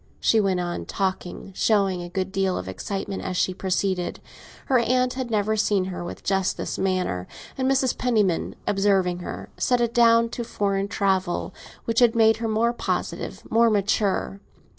[0.19, 4.19] She went on talking, showing a good deal of excitement as she proceeded.
[4.65, 7.95] Her aunt had never seen her with just this manner, and Mrs.
[7.95, 11.53] Penniman, observing her, set it down to foreign travel,
[11.85, 14.39] which had made her more positive, more mature.